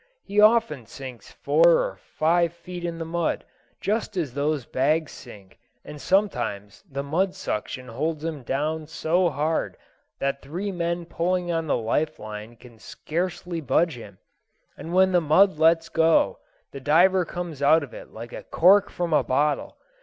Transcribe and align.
He 0.23 0.41
often 0.41 0.87
sinks 0.87 1.31
four 1.31 1.63
or 1.77 1.95
five 1.95 2.53
feet 2.53 2.83
in 2.83 2.97
the 2.97 3.05
mud, 3.05 3.45
just 3.79 4.17
as 4.17 4.33
those 4.33 4.65
bags 4.65 5.11
sink, 5.11 5.59
and 5.85 6.01
sometimes 6.01 6.83
the 6.89 7.03
mud 7.03 7.35
suction 7.35 7.87
holds 7.87 8.23
him 8.25 8.41
down 8.41 8.87
so 8.87 9.29
hard 9.29 9.77
that 10.17 10.41
three 10.41 10.71
men 10.71 11.05
pulling 11.05 11.51
on 11.51 11.67
the 11.67 11.77
life 11.77 12.17
line 12.17 12.55
can 12.55 12.79
scarcely 12.79 13.61
budge 13.61 13.93
him. 13.93 14.17
And 14.75 14.91
when 14.91 15.11
the 15.11 15.21
mud 15.21 15.59
lets 15.59 15.87
go 15.87 16.39
the 16.71 16.79
diver 16.81 17.23
comes 17.23 17.61
out 17.61 17.83
of 17.83 17.93
it 17.93 18.11
like 18.11 18.33
a 18.33 18.41
cork 18.41 18.89
from 18.89 19.13
a 19.13 19.23
bottle. 19.23 19.77